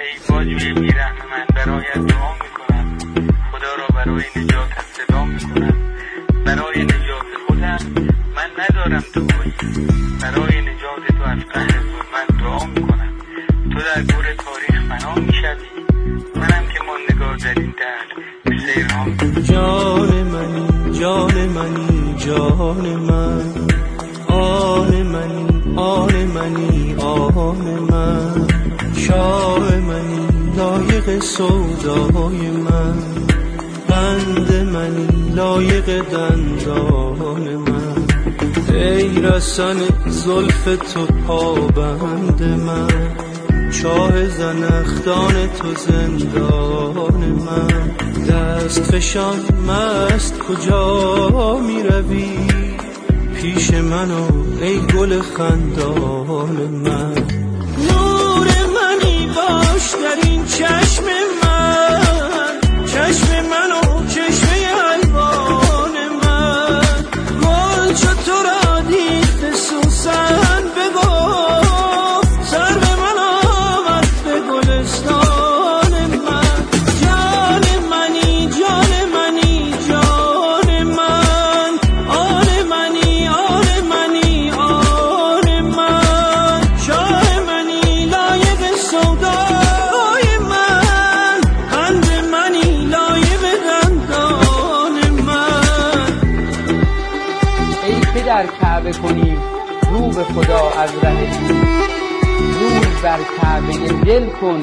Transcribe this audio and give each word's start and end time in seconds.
ای 0.00 0.18
باجوی 0.28 0.72
بیرحم 0.72 1.16
من 1.30 1.46
برایت 1.56 1.94
دعا 1.94 2.32
می‌کنم. 2.42 2.98
خدا 3.52 3.74
را 3.78 3.86
برای 3.94 4.24
نجات 4.36 4.68
صدا 4.92 5.24
می‌کنم. 5.24 5.76
برای 6.44 6.84
نجات 6.84 7.30
خودم 7.46 7.78
من 8.36 8.50
ندارم 8.58 9.04
دعایی 9.14 9.54
برای 10.22 10.60
نجات 10.60 11.02
تو 11.18 11.22
از 11.22 11.38
قهر 11.52 11.80
من 12.12 12.26
دعا 12.40 12.66
می‌کنم. 12.66 13.12
تو 13.72 13.78
در 13.78 14.02
گور 14.02 14.24
تاریخ 14.24 14.82
فنا 14.88 15.14
می‌شوی. 15.14 15.70
منم 16.34 16.64
که 16.72 16.78
ماندگار 16.86 17.36
در 17.36 17.60
این 17.60 17.74
به 18.44 18.58
سیرها 18.58 19.06
جان 19.42 20.22
منی 20.22 20.98
جان 21.00 21.34
منی 21.34 22.14
جان 22.18 22.86
من. 22.96 23.54
آن 24.28 25.02
منی 25.02 25.76
آن 25.76 26.14
منی 26.24 26.94
آن 26.94 27.56
من. 27.90 28.46
شاه 28.96 29.69
لایق 31.00 31.22
سودای 31.22 32.50
من. 32.50 32.94
بند 33.88 34.52
منی 34.52 35.32
لایق 35.34 36.02
دندان 36.02 37.56
من. 37.56 38.06
ای 38.74 39.22
رسن 39.22 39.76
زلف 40.06 40.64
تو 40.64 41.06
پابند 41.26 42.42
من. 42.42 42.88
چاه 43.70 44.28
زنختان 44.28 45.34
تو 45.58 45.74
زندان 45.74 47.42
من. 47.46 47.90
دست 48.28 48.82
فشان 48.82 49.40
مست 49.68 50.38
کجا 50.38 51.58
می 51.58 51.82
روی 51.82 52.28
پیش 53.34 53.70
منو 53.74 54.26
ای 54.62 54.78
گل 54.86 55.20
خندان 55.20 56.56
من. 56.84 57.49
در 98.40 98.46
کعبه 98.46 98.92
کنیم. 98.92 99.38
رو 99.92 100.08
به 100.08 100.24
خدا 100.24 100.70
از 100.78 100.90
ره 101.02 101.20
روی 102.60 102.80
بر 103.02 103.18
کعبه 103.40 103.88
دل 104.04 104.26
کن. 104.26 104.60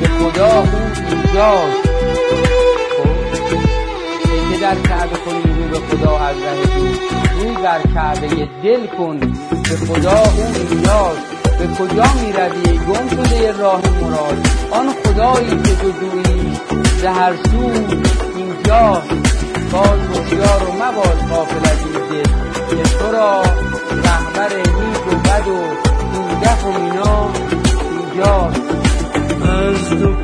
به 0.00 0.08
خدا 0.08 0.46
او 0.46 0.68
اینجاست. 1.10 1.88
خب؟ 2.96 3.62
که 4.52 4.60
در 4.60 4.74
کعبه 4.74 5.16
کنیم 5.16 5.62
رو 5.62 5.68
به 5.68 5.96
خدا 5.96 6.18
از 6.18 6.36
ره 6.36 7.42
روی 7.42 7.54
بر 7.56 7.80
کعبه 7.94 8.48
دل 8.62 8.86
کن. 8.86 9.18
به 9.62 9.76
خدا 9.86 10.22
او 10.22 10.68
اینجاست. 10.70 11.42
به 11.58 11.66
کجا 11.66 12.04
می 12.14 12.32
روی 12.32 12.78
گم 12.78 13.08
شده 13.08 13.52
راه 13.52 13.82
مراد. 14.00 14.46
آن 14.70 14.88
خدایی 15.04 15.48
که 15.48 15.74
تو 15.74 15.90
جویی 15.90 16.58
به 17.02 17.10
هر 17.10 17.32
سو 17.36 17.72
اینجاست. 18.36 19.08
باز 19.72 20.00
هوشیار 20.00 20.68
و 20.68 20.72
مباش 20.72 21.30
غافل 21.30 21.70
از 21.70 21.78
این 21.86 22.01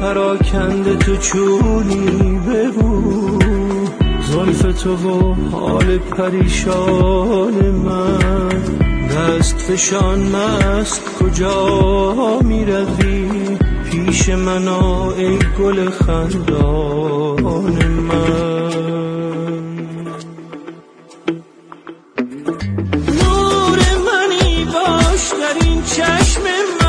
پراکنده 0.00 0.96
تو 0.96 1.16
چونی 1.16 2.38
بگو. 2.38 3.38
زلف 4.20 4.82
تو 4.82 4.96
و 4.96 5.34
حال 5.50 5.98
پریشان 5.98 7.70
من. 7.70 8.48
دست 9.08 9.56
فشان 9.56 10.18
مست 10.18 11.02
کجا 11.18 12.40
می 12.44 12.64
روی 12.64 13.58
پیش 13.90 14.28
من 14.28 14.68
ای 14.68 15.38
گل 15.58 15.90
خندان 15.90 17.86
من. 17.86 18.68
نور 23.08 23.78
منی 24.06 24.64
باش 24.64 25.32
در 25.32 25.66
این 25.66 25.82
چشم 25.82 26.42
من. 26.80 26.87